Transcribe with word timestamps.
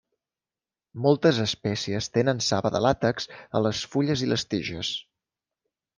Moltes 1.05 1.41
espècies 1.43 2.09
tenen 2.17 2.41
saba 2.47 2.73
de 2.77 2.83
làtex 2.87 3.29
a 3.61 3.65
les 3.67 3.83
fulles 3.93 4.25
i 4.29 4.31
les 4.35 4.47
tiges. 4.55 4.95